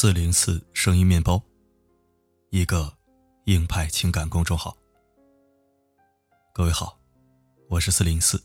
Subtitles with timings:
[0.00, 1.38] 四零四声音面包，
[2.48, 2.90] 一个
[3.44, 4.74] 硬派情感公众号。
[6.54, 6.98] 各位好，
[7.68, 8.42] 我是四零四，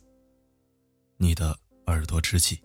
[1.16, 2.60] 你的耳朵知己。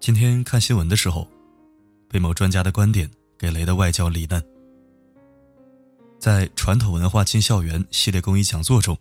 [0.00, 1.28] 今天看新闻的时候，
[2.08, 4.42] 被某专家的观点给雷的外焦里嫩。
[6.18, 8.96] 在传统文化进校园系列公益讲座中。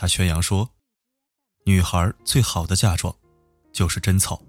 [0.00, 0.70] 他宣扬说
[1.66, 3.12] ：“女孩最好的嫁妆，
[3.72, 4.40] 就是贞操。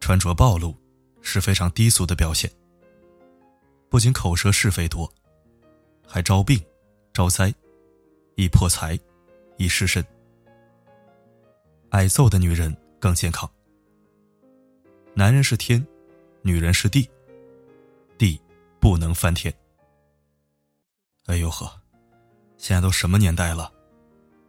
[0.00, 0.74] 穿着暴露，
[1.20, 2.50] 是非常低俗的表现。
[3.90, 5.12] 不仅口舌是非多，
[6.08, 6.58] 还招病、
[7.12, 7.54] 招灾，
[8.36, 8.98] 易破财，
[9.58, 10.02] 易失身。
[11.90, 13.46] 挨揍的女人更健康。
[15.12, 15.86] 男人是天，
[16.40, 17.06] 女人是地，
[18.16, 18.40] 地
[18.80, 19.54] 不能翻天。
[21.26, 21.70] 哎呦呵！”
[22.58, 23.70] 现在都什么年代了，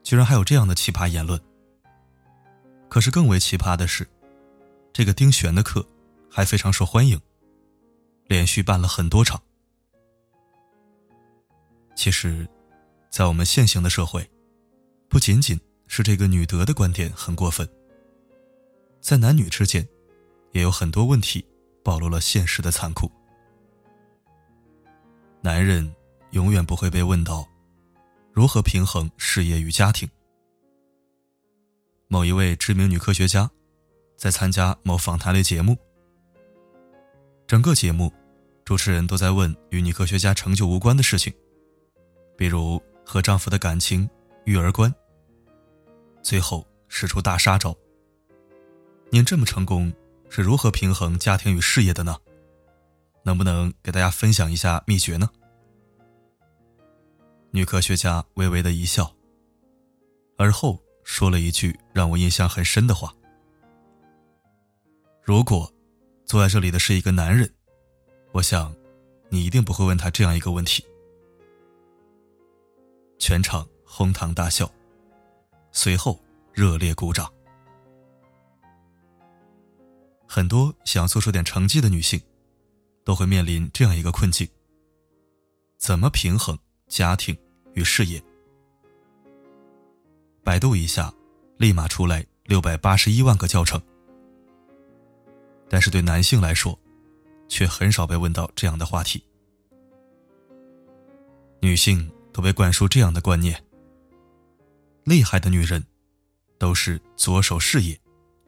[0.08, 1.38] 居然还有这样的奇葩言论。
[2.88, 4.08] 可是更为奇葩的是，
[4.94, 5.86] 这个丁璇的课
[6.32, 7.20] 还非常受欢迎，
[8.28, 9.44] 连续办了很多场。
[11.94, 12.48] 其实，
[13.10, 14.26] 在我们现行的社会，
[15.10, 17.68] 不仅仅是这个女德的观点很过分，
[19.02, 19.86] 在男女之间，
[20.54, 21.46] 也有很多问题
[21.84, 23.12] 暴露了现实的残酷。
[25.42, 25.94] 男人
[26.32, 27.46] 永远不会被问到。
[28.38, 30.08] 如何平衡事业与家庭？
[32.08, 33.50] 某一位知名女科学家，
[34.16, 35.76] 在参加某访谈类节目，
[37.48, 38.14] 整个节目，
[38.64, 41.34] 主持人都在问与女科学家成就无关的事情，
[42.38, 44.08] 比如和丈夫的感情、
[44.46, 44.94] 育儿观。
[46.22, 47.76] 最后使出大杀招
[49.10, 49.92] ：“您这么成功，
[50.30, 52.16] 是如何平衡家庭与事业的呢？
[53.24, 55.28] 能不能给大家分享一下秘诀呢？”
[57.52, 59.12] 女科学家微微的一笑，
[60.38, 63.14] 而后说了一句让我印象很深的话
[65.24, 65.72] ：“如果
[66.26, 67.52] 坐在这里的是一个男人，
[68.34, 68.76] 我想
[69.30, 70.86] 你一定不会问他这样一个问题。”
[73.18, 74.72] 全场哄堂大笑，
[75.72, 76.20] 随后
[76.54, 77.32] 热烈鼓掌。
[80.28, 82.22] 很多想做出点成绩的女性，
[83.04, 84.48] 都会面临这样一个困境：
[85.78, 86.60] 怎么平衡？
[86.88, 87.38] 家庭
[87.74, 88.22] 与事业，
[90.44, 91.14] 百度一下，
[91.58, 93.82] 立马出来六百八十一万个教程。
[95.70, 96.80] 但是对男性来说，
[97.50, 99.22] 却很少被问到这样的话题。
[101.60, 103.62] 女性都被灌输这样的观念：
[105.04, 105.84] 厉害的女人，
[106.58, 108.00] 都是左手事业，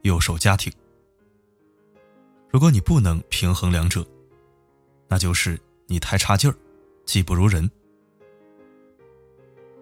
[0.03, 0.71] 右手家庭。
[2.49, 4.07] 如果你不能平衡两者，
[5.09, 6.55] 那就是你太差劲儿，
[7.05, 7.69] 技不如人。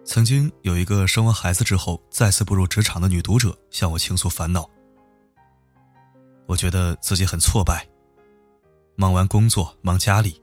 [0.08, 4.66] 曾经有一个生完孩子之后再次步入职场的女读者向我倾诉烦恼。
[6.46, 7.86] 我觉得自己很挫败，
[8.96, 10.42] 忙完工作忙家里，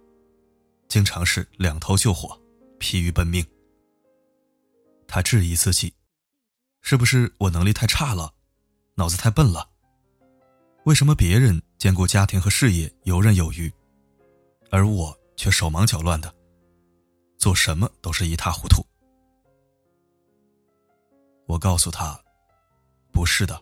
[0.88, 2.40] 经常是两头救火，
[2.78, 3.44] 疲于奔命。
[5.08, 5.92] 她质疑自己，
[6.84, 8.32] 是不是我能力太差了，
[8.94, 9.68] 脑子太笨了？
[10.84, 13.74] 为什么别人兼顾家庭和事业游刃有余，
[14.70, 16.32] 而我却手忙脚乱的，
[17.40, 18.86] 做什么都是一塌糊涂？
[21.48, 22.20] 我告诉他
[23.14, 23.62] ：“不是的。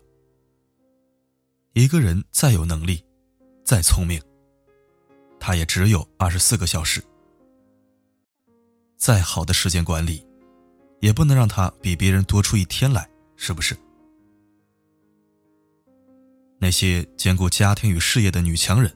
[1.74, 3.04] 一个人再有能力，
[3.66, 4.22] 再聪明，
[5.40, 7.04] 他也只有二十四个小时。
[8.96, 10.26] 再好的时间管理，
[11.02, 13.76] 也不能让他比别人多出一天来，是不是？
[16.58, 18.96] 那些兼顾家庭与事业的女强人，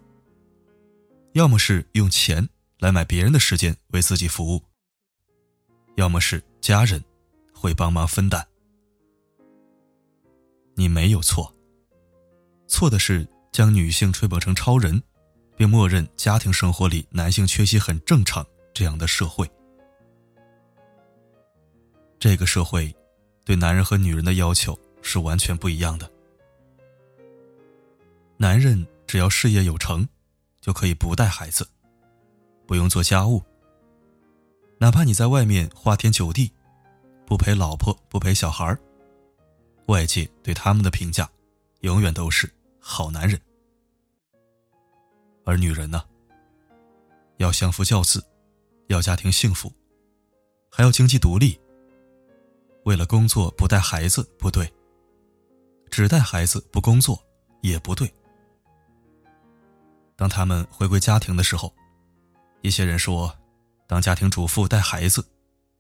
[1.34, 2.48] 要么是用钱
[2.80, 4.62] 来买别人的时间为自己服务，
[5.98, 7.04] 要么是家人
[7.54, 8.48] 会帮忙分担。”
[10.80, 11.52] 你没有错，
[12.68, 15.02] 错的是将女性吹捧成超人，
[15.56, 19.50] 并默认家庭生活里男性缺席很正常这样的社会。
[22.20, 22.96] 这个社会
[23.44, 26.08] 对男人和女人的要求是完全不一样的。
[28.38, 30.08] 男人只要事业有成，
[30.62, 31.68] 就可以不带孩子，
[32.68, 33.42] 不用做家务，
[34.78, 36.52] 哪怕你在外面花天酒地，
[37.26, 38.80] 不陪老婆，不陪小孩儿。
[39.88, 41.30] 外界对他们的评价，
[41.82, 42.50] 永远都是
[42.80, 43.40] 好男人。
[45.46, 46.04] 而女人呢，
[47.38, 48.24] 要相夫教子，
[48.88, 49.72] 要家庭幸福，
[50.70, 51.60] 还要经济独立。
[52.84, 54.72] 为了工作不带孩子不对，
[55.90, 57.22] 只带孩子不工作
[57.62, 58.14] 也不对。
[60.18, 61.74] 当他们回归家庭的时候，
[62.62, 63.34] 一些人说，
[63.88, 65.26] 当家庭主妇带孩子，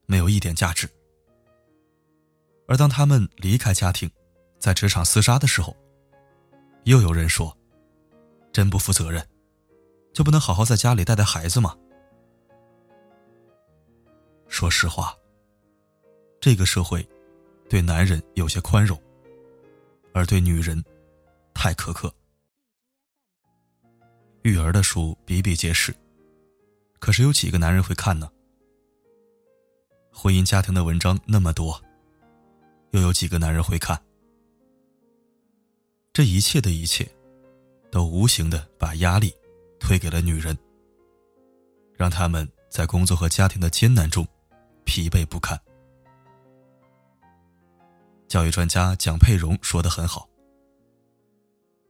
[0.06, 0.90] 没有一点价值。
[2.68, 4.12] 而当他们离开家庭，
[4.60, 5.76] 在职场厮杀的时候，
[6.84, 7.56] 又有人说
[8.52, 9.26] ：“真不负责任，
[10.14, 11.76] 就不能好好在家里带带孩子吗？”
[14.50, 15.16] 说实话，
[16.42, 17.08] 这个社会
[17.70, 19.02] 对男人有些宽容，
[20.14, 20.84] 而对女人
[21.54, 22.14] 太苛刻。
[24.44, 25.96] 育儿的书比比皆是，
[27.00, 28.30] 可是有几个男人会看呢？
[30.12, 31.80] 婚姻家庭的文章那么多，
[32.92, 34.02] 又有几个男人会看？
[36.14, 37.08] 这一切的一切，
[37.92, 39.34] 都无形的把压力
[39.80, 40.58] 推给了女人，
[41.94, 44.28] 让他们在工作和家庭的艰难中
[44.84, 45.60] 疲惫不堪。
[48.28, 50.28] 教育专家蒋佩蓉说的很好：“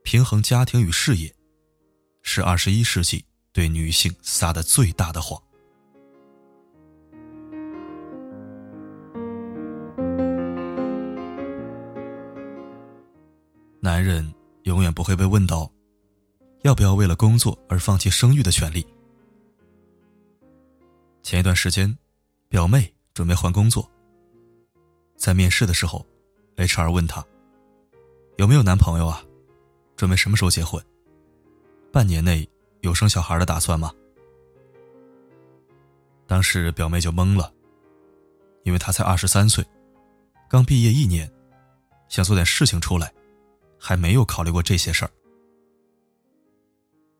[0.03, 1.33] 平衡家庭与事业，
[2.21, 5.41] 是二十一世纪对女性撒的最大的谎。”
[13.87, 14.29] 男人
[14.63, 15.71] 永远不会被问到，
[16.63, 18.85] 要不要为了工作而放弃生育的权利。
[21.23, 21.97] 前一段时间，
[22.49, 23.89] 表妹准备换工作，
[25.15, 26.05] 在面试的时候
[26.57, 27.25] ，HR 问她
[28.35, 29.23] 有没有男朋友啊，
[29.95, 30.83] 准备什么时候结婚？
[31.89, 32.45] 半年内
[32.81, 33.89] 有生小孩的打算吗？
[36.27, 37.53] 当时表妹就懵了，
[38.63, 39.65] 因为她才二十三岁，
[40.49, 41.31] 刚毕业一年，
[42.09, 43.13] 想做点事情出来。
[43.79, 45.11] 还没有考虑过这些事儿。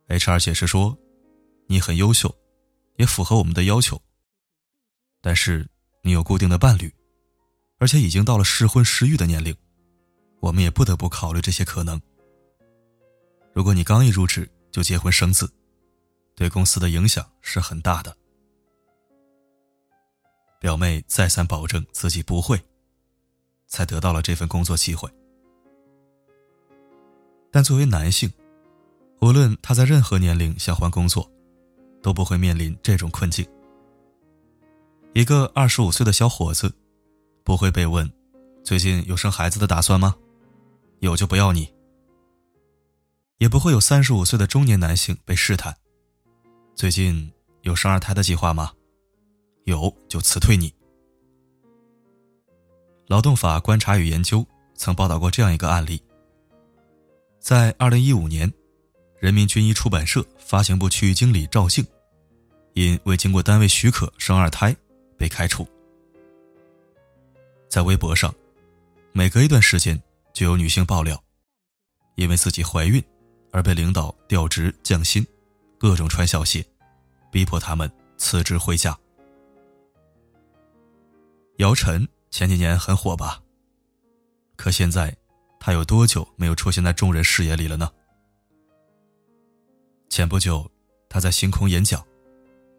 [0.07, 0.97] HR 解释说
[1.67, 2.33] ：“你很优秀，
[2.95, 4.01] 也符合我们的要求。
[5.21, 5.67] 但是
[6.01, 6.93] 你有固定的伴侣，
[7.77, 9.55] 而且已经到了适婚适育的年龄，
[10.39, 12.01] 我们也不得不考虑这些可能。
[13.53, 15.51] 如果你刚一入职就结婚生子，
[16.35, 18.15] 对公司的影响是很大的。”
[20.59, 22.59] 表妹再三保证自己不会，
[23.67, 25.07] 才得到了这份工作机会。
[27.57, 28.31] 但作为男性，
[29.19, 31.27] 无论他在任何年龄想换工作，
[32.03, 33.43] 都不会面临这种困境。
[35.15, 36.71] 一个二十五岁的小伙子，
[37.43, 38.07] 不会被问
[38.63, 40.15] ：“最近有生孩子的打算吗？”
[41.01, 41.67] 有就不要你。
[43.39, 45.75] 也不会有三十五岁的中年男性被试探
[46.77, 47.33] ：“最近
[47.63, 48.71] 有生二胎的计划吗？”
[49.65, 50.71] 有就辞退你。
[53.07, 54.45] 劳动法观察与研究
[54.75, 55.99] 曾报道过这样一个案例。
[57.47, 58.51] 在二零一五年，
[59.21, 61.87] 人民军医出版社发行部区域经理赵静，
[62.73, 64.75] 因未经过单位许可生二胎，
[65.17, 65.65] 被开除。
[67.69, 68.35] 在微博上，
[69.13, 69.97] 每隔一段时间
[70.33, 71.23] 就有女性爆料，
[72.15, 73.01] 因为自己怀孕
[73.53, 75.25] 而被领导调职降薪，
[75.77, 76.65] 各种穿小鞋，
[77.31, 78.93] 逼迫他们辞职回家。
[81.59, 83.41] 姚晨前几年很火吧？
[84.57, 85.15] 可现在。
[85.67, 87.91] 他有多久没有出现在众人视野里了呢？
[90.07, 90.71] 前不久，
[91.09, 92.01] 他在星空演讲，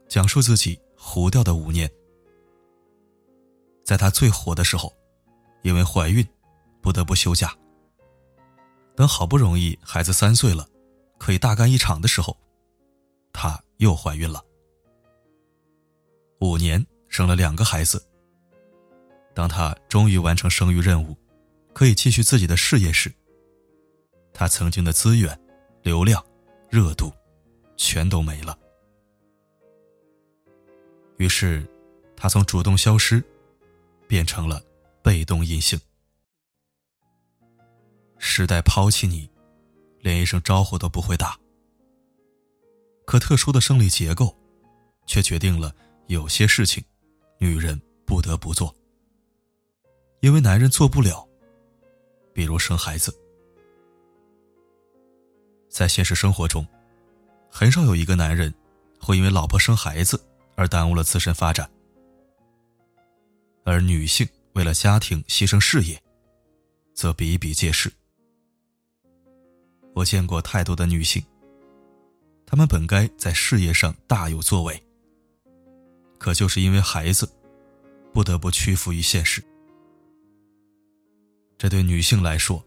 [0.09, 1.87] 讲述自己糊掉的五年。
[3.85, 4.91] 在他最火的时候，
[5.61, 6.27] 因为怀孕，
[6.81, 7.55] 不得不休假。
[8.97, 10.67] 等好不容易孩子三岁了，
[11.19, 12.35] 可以大干一场的时候，
[13.35, 14.43] 他又怀孕了。
[16.41, 18.03] 五年生了两个孩子。
[19.35, 21.15] 当他终于完成生育任务。
[21.73, 23.13] 可以继续自己的事业时，
[24.33, 25.39] 他曾经的资源、
[25.83, 26.25] 流量、
[26.69, 27.13] 热度，
[27.77, 28.59] 全都没了。
[31.19, 31.65] 于是，
[32.17, 33.23] 他从主动消失，
[34.07, 34.63] 变成了
[35.03, 35.81] 被动隐性。
[38.19, 39.31] 时代抛弃你，
[40.01, 41.39] 连一声招呼都不会打。
[43.05, 44.37] 可特殊的生理结构，
[45.07, 45.75] 却决定了
[46.09, 46.83] 有些事情，
[47.39, 48.75] 女人不得不做，
[50.21, 51.28] 因为男人做不了。
[52.39, 53.13] 比如生孩子，
[55.69, 56.65] 在现实生活中，
[57.51, 58.55] 很少有一个男人
[59.01, 61.69] 会因为老婆生孩子而耽误了自身发展，
[63.65, 66.01] 而女性为了家庭牺牲事业，
[66.95, 67.93] 则比比皆是。
[69.93, 71.21] 我见过太多的女性，
[72.47, 74.81] 她们本该在事业上大有作为，
[76.19, 77.29] 可就是因为孩子，
[78.15, 79.43] 不得不屈服于现实。
[81.59, 82.65] 这对女性来说，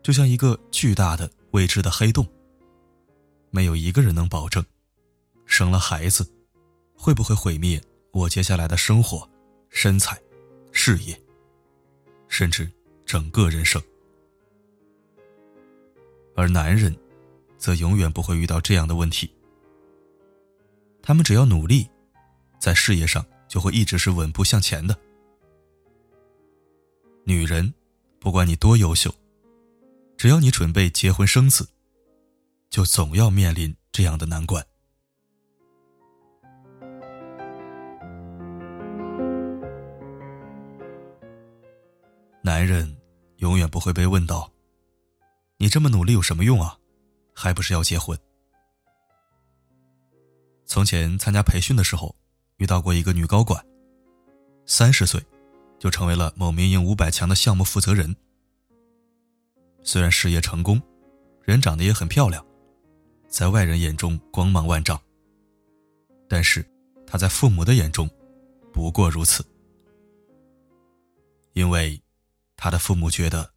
[0.00, 2.26] 就像一个巨大的未知的黑洞。
[3.50, 4.64] 没有一个人能保证，
[5.44, 6.24] 生了孩子，
[6.94, 7.82] 会不会毁灭
[8.12, 9.28] 我接下来的生活、
[9.70, 10.16] 身材、
[10.70, 11.20] 事业，
[12.28, 12.70] 甚至
[13.04, 13.82] 整个人生。
[16.36, 16.96] 而男人，
[17.58, 19.28] 则永远不会遇到这样的问题。
[21.02, 21.90] 他们只要努力，
[22.60, 24.96] 在事业上就会一直是稳步向前的。
[27.24, 27.74] 女人，
[28.20, 29.10] 不管你多优秀，
[30.18, 31.66] 只要你准备结婚生子，
[32.68, 34.62] 就总要面临这样的难关。
[42.42, 42.94] 男人
[43.38, 44.52] 永远不会被问到
[45.56, 46.78] ：“你这么努力有什么用啊？
[47.34, 48.18] 还不是要结婚？”
[50.66, 52.14] 从前参加培训的时候，
[52.58, 53.64] 遇到过一个女高管，
[54.66, 55.24] 三十岁
[55.80, 58.14] 就成为了某民营五百强的项目负责人。
[59.82, 60.80] 虽然事业成功，
[61.42, 62.46] 人长得也很漂亮，
[63.26, 65.00] 在外人眼中光芒万丈。
[66.28, 66.64] 但是
[67.04, 68.08] 他在父母的眼中，
[68.72, 69.44] 不过如此，
[71.54, 72.00] 因为。
[72.62, 73.54] 他的父母觉得，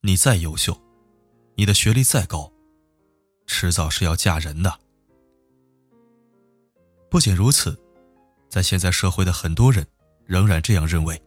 [0.00, 0.76] 你再优秀，
[1.54, 2.52] 你的学历再高，
[3.46, 4.80] 迟早是要嫁人的。
[7.08, 7.78] 不仅如此，
[8.48, 9.86] 在现在社会的很多人
[10.24, 11.22] 仍然这样认为：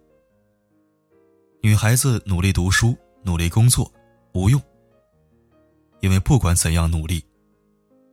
[1.62, 3.92] 女孩子努力读书、努力工作
[4.34, 4.62] 无用，
[6.00, 7.22] 因为不管怎样努力，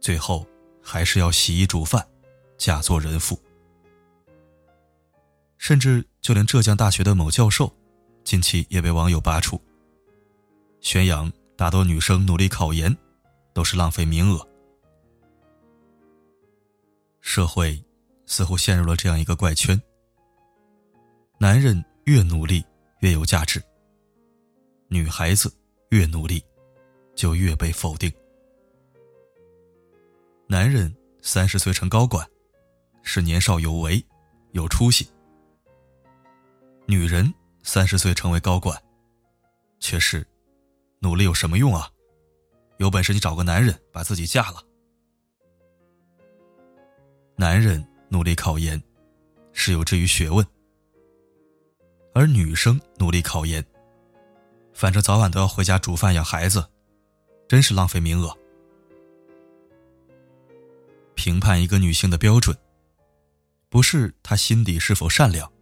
[0.01, 0.45] 最后
[0.83, 2.05] 还是要洗衣煮饭，
[2.59, 3.39] 嫁做人妇。
[5.59, 7.73] 甚至就连浙江大学的某教授。
[8.25, 9.61] 近期也被网友扒出，
[10.81, 12.95] 宣扬大多女生努力考研
[13.55, 14.45] 都是浪费名额。
[17.21, 17.81] 社会
[18.27, 19.81] 似乎陷入了这样一个怪圈：
[21.39, 22.65] 男人越努力
[23.01, 23.63] 越有价值，
[24.89, 25.53] 女孩子
[25.91, 26.45] 越努力
[27.15, 28.13] 就越被否定。
[30.47, 32.29] 男人三十岁成高管，
[33.03, 34.05] 是年少有为、
[34.53, 35.05] 有出息；
[36.87, 37.33] 女人。
[37.69, 38.81] 三十岁成为高管，
[39.81, 40.25] 却是
[41.01, 41.91] 努力有什么用啊？
[42.77, 44.63] 有本事你找个男人把自己嫁了。
[47.35, 48.81] 男人努力考研
[49.53, 50.47] 是有志于学问，
[52.17, 53.63] 而女生努力考研，
[54.73, 56.67] 反正早晚都要回家煮饭养孩子，
[57.47, 58.35] 真是浪费名额。
[61.15, 62.57] 评判一个女性的标准，
[63.69, 65.53] 不是她心底是否善良，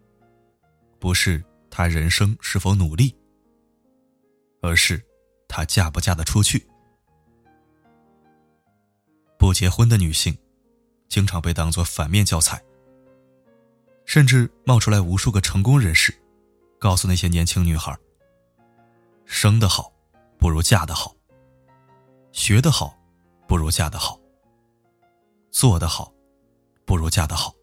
[1.01, 1.45] 不是。
[1.69, 3.13] 她人生是否努力，
[4.63, 5.05] 而是
[5.49, 6.65] 她嫁不嫁得出去。
[9.37, 10.39] 不结婚的女性，
[11.09, 12.63] 经常被当作反面教材，
[14.05, 16.17] 甚至冒出来无数个成功人士，
[16.85, 17.99] 告诉那些年轻女孩：
[19.25, 19.91] 生得好
[20.37, 21.17] 不如嫁得好，
[22.31, 22.95] 学得好
[23.49, 24.21] 不如嫁得好，
[25.51, 26.13] 做得好
[26.85, 27.55] 不如嫁得好。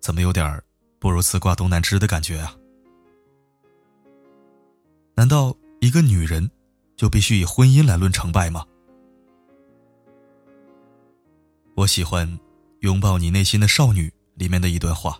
[0.00, 0.62] 怎么有点？
[1.00, 2.56] 不如自挂东南枝的感觉啊！
[5.16, 6.48] 难道一个女人
[6.94, 8.64] 就必须以婚姻来论成败吗？
[11.74, 12.28] 我喜欢
[12.82, 15.18] 《拥抱你内心的少女》里面的一段话。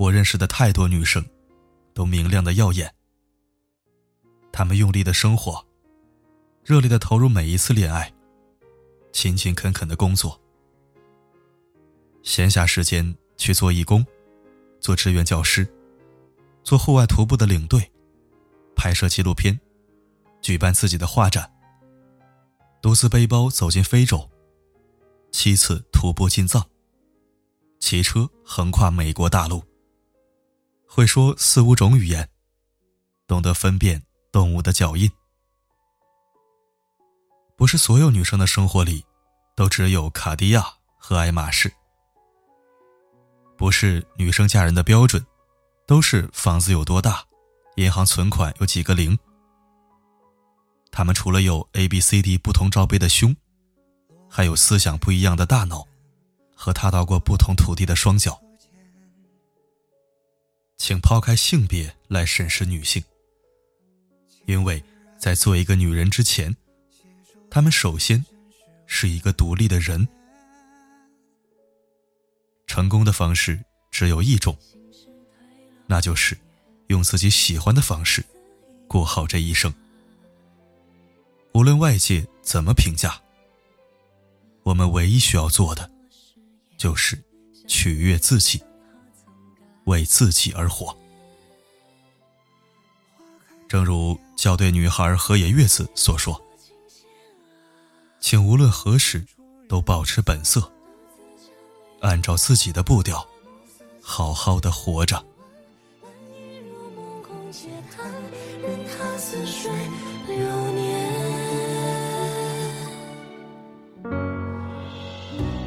[0.00, 1.22] 我认识的太多女生，
[1.92, 2.90] 都明亮的耀眼。
[4.50, 5.62] 她们用力的生活，
[6.64, 8.10] 热烈的投入每一次恋爱，
[9.12, 10.40] 勤勤恳恳的工作，
[12.22, 13.14] 闲暇时间。
[13.36, 14.04] 去做义工，
[14.80, 15.66] 做志愿教师，
[16.62, 17.90] 做户外徒步的领队，
[18.76, 19.58] 拍摄纪录片，
[20.42, 21.50] 举办自己的画展，
[22.82, 24.28] 独自背包走进非洲，
[25.32, 26.68] 七次徒步进藏，
[27.78, 29.64] 骑车横跨美国大陆，
[30.92, 32.28] 会说四五种语言，
[33.28, 35.08] 懂得分辨动物的脚印。
[37.56, 39.04] 不是所有女生的生活里，
[39.54, 40.66] 都只有卡地亚
[40.98, 41.72] 和爱马仕。
[43.56, 45.24] 不是女生嫁人的标准，
[45.86, 47.24] 都是房子有多大，
[47.76, 49.16] 银行存款有几个零。
[50.90, 53.36] 他们除了有 A、B、C、D 不同罩杯的胸，
[54.28, 55.86] 还有思想不一样的大脑，
[56.56, 58.42] 和踏到过不同土地的双脚。
[60.80, 63.04] 请抛开性别来审视女性，
[64.46, 64.82] 因为
[65.18, 66.56] 在做一个女人之前，
[67.50, 68.24] 她们首先
[68.86, 70.08] 是一个独立的人。
[72.66, 74.56] 成功的方式只有一种，
[75.86, 76.34] 那就是
[76.86, 78.24] 用自己喜欢的方式
[78.88, 79.70] 过好这一生。
[81.52, 83.20] 无论外界怎么评价，
[84.62, 85.90] 我们唯一需要做的
[86.78, 87.22] 就是
[87.68, 88.62] 取悦自己，
[89.90, 90.96] 为自己而活。
[93.68, 96.40] 正如校对女孩河野月子所说
[98.20, 99.26] ：“请无论何时
[99.68, 100.70] 都保持本色。”
[102.00, 103.28] 按照自己的步调，
[104.00, 105.22] 好好的活着。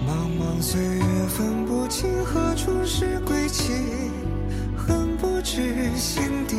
[0.08, 3.72] 茫茫岁月，分不清何处是归期，
[5.56, 6.53] 是心底。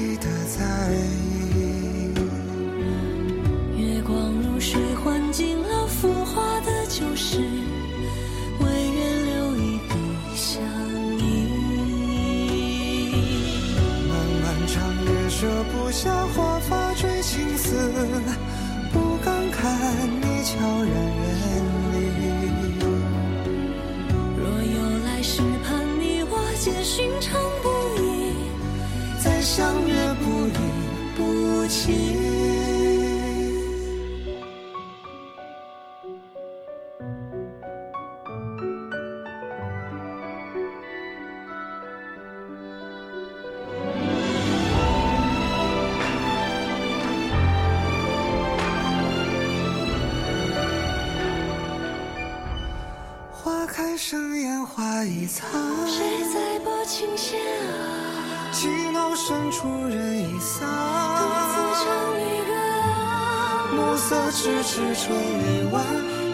[53.65, 55.49] 花开盛烟花一残，
[55.87, 56.05] 谁
[56.35, 58.53] 在拨琴弦啊？
[58.53, 60.69] 寂寥深处人已散。
[61.17, 62.53] 独自唱离歌
[62.93, 63.73] 啊。
[63.75, 65.83] 暮色迟迟春已晚，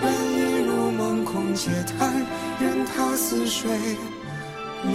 [0.02, 2.26] 人已入梦空嗟叹，
[2.58, 3.70] 任他似水
[4.82, 4.92] 流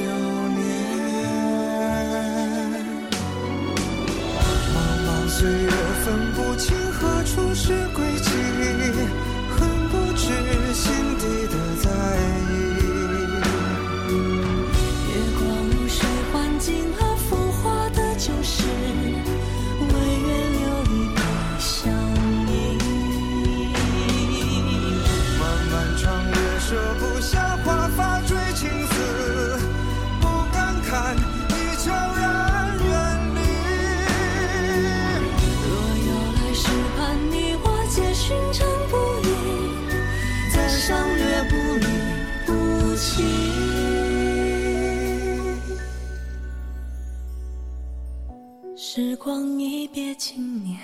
[48.88, 50.80] 时光一别经年，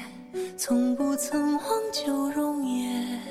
[0.57, 3.21] 从不曾忘旧容颜。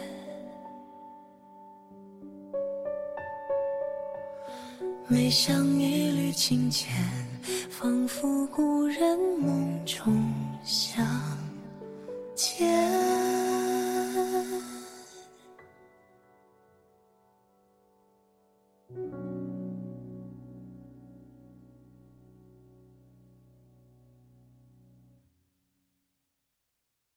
[5.09, 6.95] 每想一缕清浅，
[7.69, 10.30] 仿佛故人梦中。